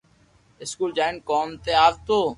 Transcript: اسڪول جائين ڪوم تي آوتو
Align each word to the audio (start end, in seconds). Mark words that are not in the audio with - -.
اسڪول 0.63 0.91
جائين 0.97 1.15
ڪوم 1.29 1.47
تي 1.63 1.71
آوتو 1.85 2.21